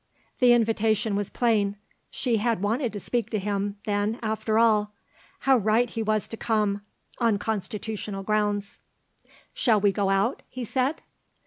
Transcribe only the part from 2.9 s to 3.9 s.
to speak to him,